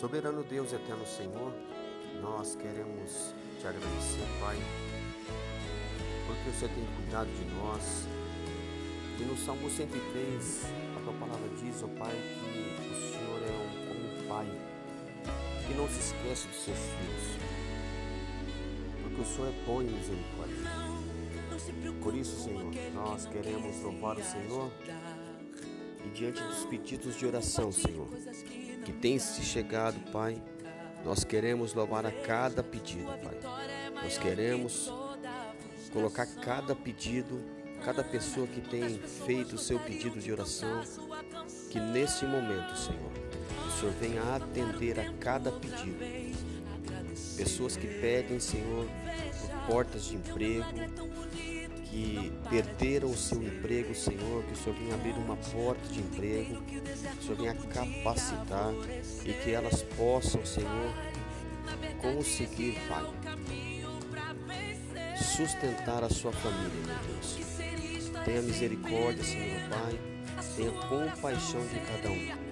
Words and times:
Soberano 0.00 0.42
Deus, 0.42 0.72
eterno 0.72 1.06
Senhor, 1.06 1.52
nós 2.22 2.54
queremos 2.56 3.34
te 3.60 3.66
agradecer, 3.66 4.26
Pai, 4.40 4.56
porque 6.26 6.58
Senhor 6.58 6.74
tem 6.74 6.86
cuidado 6.96 7.28
de 7.28 7.44
nós. 7.56 8.08
E 9.20 9.24
no 9.24 9.36
Salmo 9.36 9.68
103, 9.68 10.64
a 10.96 11.00
tua 11.04 11.12
palavra 11.12 11.46
diz, 11.60 11.82
ó 11.82 11.84
oh 11.84 11.88
Pai, 11.98 12.14
que 12.14 12.88
o 12.88 13.12
Senhor 13.12 13.42
é 13.42 13.52
um, 13.52 13.88
como 13.88 14.26
Pai 14.26 14.46
que 15.66 15.74
não 15.74 15.86
se 15.86 15.98
esquece 15.98 16.48
dos 16.48 16.64
seus 16.64 16.78
filhos, 16.78 17.38
porque 19.02 19.20
o 19.20 19.26
Senhor 19.26 19.48
é 19.48 19.66
bom 19.66 19.82
e 19.82 19.84
misericórdia. 19.84 20.56
Por 22.02 22.14
isso, 22.14 22.42
Senhor, 22.42 22.72
nós 22.94 23.26
queremos 23.26 23.82
louvar 23.82 24.16
o 24.16 24.24
Senhor 24.24 24.70
e 26.06 26.08
diante 26.08 26.42
dos 26.42 26.64
pedidos 26.64 27.18
de 27.18 27.26
oração, 27.26 27.70
Senhor, 27.70 28.08
que 28.84 28.92
tem 28.92 29.18
se 29.18 29.42
chegado, 29.42 29.98
Pai, 30.10 30.40
nós 31.04 31.24
queremos 31.24 31.74
louvar 31.74 32.04
a 32.06 32.12
cada 32.12 32.62
pedido, 32.62 33.06
Pai. 33.22 33.38
Nós 34.02 34.18
queremos 34.18 34.92
colocar 35.92 36.26
cada 36.26 36.74
pedido, 36.74 37.42
cada 37.84 38.04
pessoa 38.04 38.46
que 38.46 38.60
tem 38.60 38.98
feito 39.26 39.54
o 39.54 39.58
seu 39.58 39.78
pedido 39.78 40.18
de 40.20 40.32
oração, 40.32 40.82
que 41.70 41.80
nesse 41.80 42.24
momento, 42.24 42.76
Senhor, 42.76 43.12
o 43.66 43.70
Senhor 43.78 43.94
venha 43.94 44.36
atender 44.36 44.98
a 45.00 45.12
cada 45.14 45.50
pedido. 45.52 45.98
Pessoas 47.36 47.76
que 47.76 47.86
pedem, 47.86 48.38
Senhor, 48.38 48.86
portas 49.66 50.04
de 50.04 50.16
emprego, 50.16 50.66
que 51.90 52.32
perderam 52.48 53.10
o 53.10 53.16
seu 53.16 53.42
emprego, 53.42 53.92
Senhor, 53.94 54.44
que 54.44 54.52
o 54.52 54.56
Senhor 54.56 54.78
venha 54.78 54.94
abrir 54.94 55.14
uma 55.14 55.36
porta 55.36 55.88
de 55.88 55.98
emprego, 55.98 56.62
que 56.62 56.78
o 56.78 57.22
Senhor 57.22 57.36
venha 57.36 57.54
capacitar 57.54 58.72
e 59.24 59.32
que 59.32 59.50
elas 59.50 59.82
possam, 59.82 60.46
Senhor, 60.46 60.94
conseguir, 62.00 62.78
Pai, 62.88 63.04
sustentar 65.16 66.04
a 66.04 66.08
sua 66.08 66.32
família, 66.32 66.70
meu 66.86 66.96
Deus. 67.14 68.24
Tenha 68.24 68.42
misericórdia, 68.42 69.24
Senhor, 69.24 69.68
Pai, 69.68 69.98
tenha 70.56 70.70
compaixão 70.70 71.66
de 71.66 71.80
cada 71.80 72.10
um. 72.10 72.50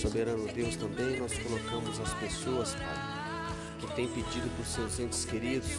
Soberano 0.00 0.46
Deus, 0.52 0.74
também 0.74 1.20
nós 1.20 1.38
colocamos 1.38 2.00
as 2.00 2.12
pessoas, 2.14 2.74
Pai, 2.74 3.54
que 3.78 3.94
têm 3.94 4.08
pedido 4.08 4.50
por 4.56 4.66
seus 4.66 4.98
entes 4.98 5.24
queridos, 5.24 5.70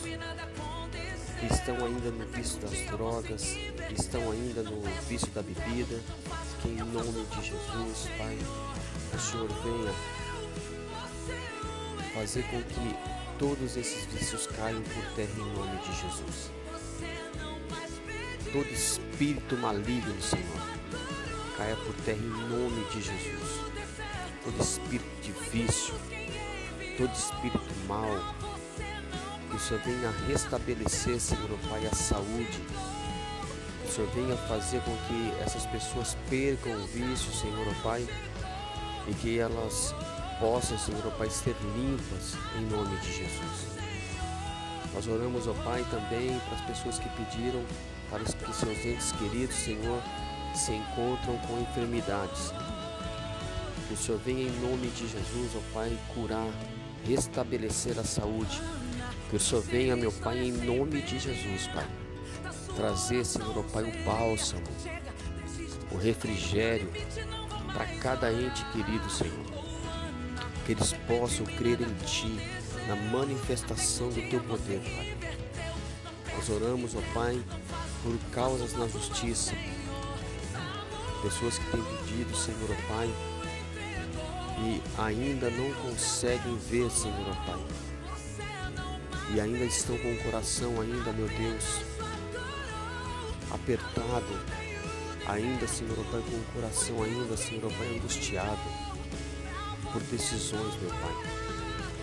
que 1.40 1.54
estão 1.54 1.76
ainda 1.86 2.12
no 2.12 2.26
vício 2.28 2.60
das 2.60 2.80
drogas, 2.92 3.44
que 3.44 3.94
estão 4.00 4.32
ainda 4.32 4.64
no 4.64 4.82
vício 5.08 5.28
da 5.32 5.42
bebida, 5.42 6.00
que 6.62 6.70
em 6.70 6.76
nome 6.78 7.26
de 7.26 7.42
Jesus, 7.44 8.10
Pai, 8.18 8.38
o 9.14 9.20
Senhor 9.20 9.50
venha 9.64 9.94
fazer 12.14 12.44
com 12.44 12.62
que 12.64 12.96
todos 13.38 13.76
esses 13.76 14.06
vícios 14.06 14.48
caiam 14.48 14.82
por 14.82 15.04
terra 15.16 15.34
em 15.38 15.54
nome 15.54 15.78
de 15.80 15.88
Jesus. 15.88 16.52
Todo 18.52 18.72
espírito 18.72 19.58
maligno, 19.58 20.22
Senhor, 20.22 20.62
caia 21.58 21.76
por 21.76 21.94
terra 22.06 22.18
em 22.18 22.50
nome 22.50 22.86
de 22.86 23.02
Jesus. 23.02 23.66
Todo 24.44 24.62
espírito 24.62 25.22
de 25.22 25.32
vício, 25.52 25.96
todo 26.98 27.12
espírito 27.14 27.74
mau, 27.88 28.36
que 29.56 29.58
o 29.58 29.60
Senhor 29.60 29.82
venha 29.84 30.12
restabelecer, 30.28 31.20
Senhor 31.20 31.50
Pai, 31.70 31.86
a 31.88 31.96
saúde. 31.96 32.60
Que 33.82 33.88
o 33.88 33.92
Senhor 33.92 34.10
venha 34.12 34.36
fazer 34.36 34.82
com 34.82 34.96
que 35.08 35.34
essas 35.42 35.66
pessoas 35.68 36.18
percam 36.30 36.74
o 36.74 36.86
vício, 36.88 37.32
Senhor 37.32 37.66
Pai, 37.82 38.06
e 39.08 39.14
que 39.14 39.40
elas 39.40 39.96
possam, 40.40 40.78
Senhor 40.78 41.10
Pai, 41.18 41.30
ser 41.30 41.56
limpas 41.78 42.36
em 42.58 42.66
nome 42.66 42.98
de 42.98 43.14
Jesus. 43.14 43.78
Nós 44.94 45.08
oramos, 45.08 45.48
ó 45.48 45.54
Pai, 45.64 45.86
também 45.90 46.38
para 46.40 46.56
as 46.56 46.66
pessoas 46.66 47.00
que 47.00 47.10
pediram 47.10 47.64
para 48.10 48.24
que 48.24 48.54
seus 48.54 48.86
entes 48.86 49.12
queridos, 49.14 49.56
Senhor, 49.56 50.02
se 50.54 50.74
encontram 50.74 51.38
com 51.48 51.62
enfermidades. 51.62 52.52
Que 53.88 53.94
o 53.94 53.98
Senhor 53.98 54.20
venha 54.20 54.50
em 54.50 54.60
nome 54.60 54.88
de 54.90 55.08
Jesus, 55.08 55.52
ó 55.56 55.74
Pai, 55.74 55.98
curar, 56.14 56.50
restabelecer 57.06 57.98
a 57.98 58.04
saúde 58.04 58.62
que 59.30 59.36
o 59.36 59.40
Senhor 59.40 59.62
venha, 59.64 59.96
meu 59.96 60.12
Pai, 60.12 60.38
em 60.40 60.52
nome 60.52 61.02
de 61.02 61.18
Jesus, 61.18 61.68
Pai. 61.74 61.88
Trazer, 62.76 63.26
Senhor, 63.26 63.64
Pai, 63.66 63.84
o 63.84 64.04
bálsamo, 64.04 64.64
o 65.92 65.98
refrigério 65.98 66.92
para 67.74 67.86
cada 68.00 68.32
ente 68.32 68.64
querido, 68.66 69.10
Senhor. 69.10 69.46
Que 70.66 70.74
eles 70.74 70.94
possam 71.08 71.46
crer 71.46 71.80
em 71.82 71.94
Ti, 72.06 72.40
na 72.88 72.96
manifestação 72.96 74.10
do 74.10 74.30
Teu 74.30 74.42
poder, 74.42 74.80
Pai. 74.80 75.18
Nós 76.36 76.50
oramos, 76.50 76.96
ó 76.96 77.02
Pai, 77.14 77.42
por 78.04 78.18
causas 78.32 78.74
na 78.74 78.88
justiça. 78.88 79.54
Pessoas 81.22 81.58
que 81.58 81.72
têm 81.72 81.82
pedido, 81.82 82.36
Senhor, 82.36 82.70
ó 82.70 82.94
Pai, 82.94 83.10
e 84.60 84.82
ainda 85.00 85.50
não 85.50 85.74
conseguem 85.82 86.56
ver, 86.70 86.92
Senhor, 86.92 87.28
ó 87.30 87.46
Pai 87.46 87.95
e 89.34 89.42
ainda 89.42 89.66
estão 89.66 89.98
com 89.98 90.14
o 90.14 90.24
coração 90.24 90.80
ainda, 90.80 91.12
meu 91.14 91.28
Deus, 91.28 91.82
apertado, 93.52 94.40
ainda, 95.28 95.68
Senhor 95.68 95.96
Pai, 96.12 96.22
com 96.30 96.36
o 96.36 96.46
coração 96.54 97.02
ainda, 97.02 97.36
Senhor 97.36 97.72
Pai, 97.74 97.98
angustiado 97.98 98.60
por 99.92 100.02
decisões, 100.04 100.76
meu 100.82 100.92
Pai, 100.92 101.16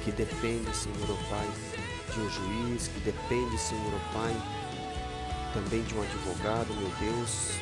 que 0.04 0.10
depende, 0.12 0.76
Senhor 0.76 1.18
Pai, 1.28 1.48
de 2.12 2.20
um 2.20 2.30
juiz, 2.30 2.88
que 2.88 3.00
depende, 3.00 3.58
Senhor 3.58 3.92
Pai, 4.12 4.34
também 5.54 5.82
de 5.82 5.94
um 5.94 6.02
advogado, 6.02 6.74
meu 6.74 6.90
Deus, 6.98 7.52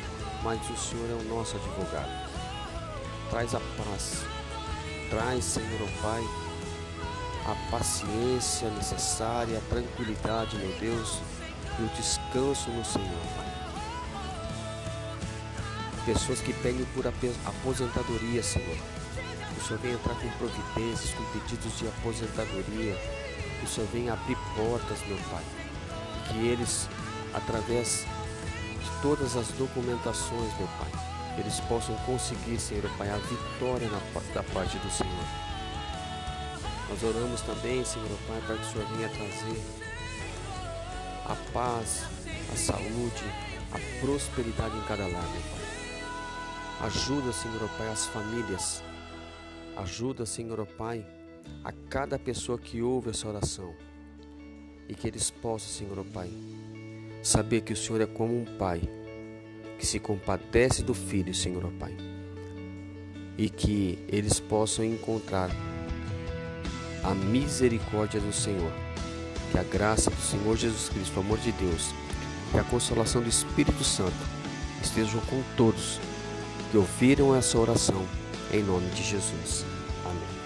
mas 0.43 0.59
o 0.69 0.77
Senhor 0.77 1.09
é 1.09 1.21
o 1.21 1.35
nosso 1.35 1.55
advogado. 1.57 2.29
Traz 3.29 3.53
a 3.53 3.59
paz, 3.59 4.23
traz, 5.09 5.43
Senhor 5.43 5.89
Pai, 6.01 6.21
a 7.45 7.71
paciência 7.71 8.69
necessária, 8.71 9.57
a 9.57 9.61
tranquilidade, 9.69 10.55
meu 10.57 10.71
Deus, 10.79 11.19
e 11.79 11.83
o 11.83 11.87
descanso 11.89 12.69
no 12.69 12.85
Senhor, 12.85 13.21
Pai. 13.35 13.51
Pessoas 16.05 16.41
que 16.41 16.53
pedem 16.53 16.85
por 16.93 17.05
aposentadoria, 17.07 18.41
Senhor. 18.41 18.77
Que 19.53 19.59
o 19.59 19.63
Senhor 19.63 19.79
venha 19.79 19.93
entrar 19.93 20.15
com 20.15 20.29
providências, 20.31 21.13
com 21.13 21.23
pedidos 21.25 21.77
de 21.77 21.87
aposentadoria. 21.87 22.95
Que 23.59 23.65
o 23.65 23.67
Senhor 23.67 23.87
venha 23.93 24.13
abrir 24.13 24.37
portas, 24.55 24.99
meu 25.07 25.17
Pai. 25.29 25.43
Que 26.27 26.47
eles, 26.47 26.89
através 27.33 28.05
de 28.79 29.01
todas 29.01 29.35
as 29.35 29.47
documentações, 29.49 30.57
meu 30.57 30.67
Pai, 30.79 30.91
eles 31.37 31.59
possam 31.61 31.95
conseguir, 31.97 32.59
Senhor 32.59 32.89
Pai, 32.97 33.09
a 33.09 33.17
vitória 33.17 33.87
na, 33.87 33.99
da 34.33 34.43
parte 34.43 34.77
do 34.77 34.91
Senhor. 34.91 35.50
Nós 36.91 37.03
oramos 37.03 37.41
também, 37.43 37.85
Senhor 37.85 38.09
Pai, 38.27 38.41
para 38.45 38.57
que 38.57 38.63
o 38.63 38.69
Senhor 38.69 38.85
venha 38.87 39.07
trazer 39.07 39.61
a 41.25 41.35
paz, 41.53 42.03
a 42.51 42.55
saúde, 42.57 43.23
a 43.71 44.01
prosperidade 44.01 44.75
em 44.75 44.81
cada 44.81 45.03
lar, 45.03 45.23
meu 45.23 45.41
Pai. 45.41 46.87
Ajuda, 46.87 47.31
Senhor 47.31 47.69
Pai, 47.77 47.87
as 47.87 48.07
famílias. 48.07 48.83
Ajuda, 49.77 50.25
Senhor 50.25 50.65
Pai, 50.65 51.05
a 51.63 51.71
cada 51.71 52.19
pessoa 52.19 52.59
que 52.59 52.81
ouve 52.81 53.11
essa 53.11 53.25
oração. 53.29 53.73
E 54.89 54.93
que 54.93 55.07
eles 55.07 55.31
possam, 55.31 55.69
Senhor 55.69 56.05
Pai, 56.07 56.29
saber 57.23 57.61
que 57.61 57.71
o 57.71 57.77
Senhor 57.77 58.01
é 58.01 58.05
como 58.05 58.37
um 58.37 58.43
Pai 58.57 58.81
que 59.79 59.85
se 59.85 59.97
compadece 59.97 60.83
do 60.83 60.93
filho, 60.93 61.33
Senhor 61.33 61.71
Pai. 61.79 61.95
E 63.37 63.49
que 63.49 63.97
eles 64.09 64.41
possam 64.41 64.83
encontrar 64.83 65.49
a 67.03 67.13
misericórdia 67.13 68.19
do 68.19 68.33
Senhor. 68.33 68.71
Que 69.51 69.57
a 69.57 69.63
graça 69.63 70.09
do 70.09 70.21
Senhor 70.21 70.55
Jesus 70.55 70.89
Cristo, 70.89 71.17
o 71.17 71.19
amor 71.19 71.37
de 71.39 71.51
Deus 71.51 71.93
e 72.53 72.57
a 72.57 72.63
consolação 72.63 73.21
do 73.21 73.29
Espírito 73.29 73.83
Santo 73.83 74.13
estejam 74.81 75.19
com 75.21 75.41
todos 75.55 75.99
que 76.71 76.77
ouviram 76.77 77.35
essa 77.35 77.57
oração, 77.57 78.05
em 78.51 78.63
nome 78.63 78.89
de 78.91 79.03
Jesus. 79.03 79.65
Amém. 80.05 80.40